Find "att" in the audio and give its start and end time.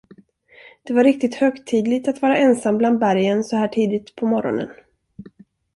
2.07-2.21